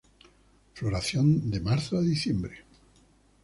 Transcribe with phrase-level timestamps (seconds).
[0.73, 2.55] Floración de marzo a diciembre.